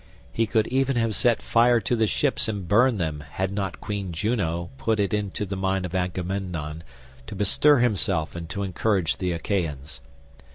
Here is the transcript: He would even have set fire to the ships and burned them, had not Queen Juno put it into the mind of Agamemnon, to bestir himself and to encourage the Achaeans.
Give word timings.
He 0.33 0.49
would 0.51 0.65
even 0.65 0.95
have 0.95 1.13
set 1.13 1.43
fire 1.43 1.79
to 1.81 1.95
the 1.95 2.07
ships 2.07 2.47
and 2.47 2.67
burned 2.67 2.99
them, 2.99 3.23
had 3.33 3.51
not 3.51 3.79
Queen 3.79 4.11
Juno 4.11 4.71
put 4.79 4.99
it 4.99 5.13
into 5.13 5.45
the 5.45 5.55
mind 5.55 5.85
of 5.85 5.93
Agamemnon, 5.93 6.83
to 7.27 7.35
bestir 7.35 7.77
himself 7.77 8.35
and 8.35 8.49
to 8.49 8.63
encourage 8.63 9.17
the 9.17 9.31
Achaeans. 9.31 10.01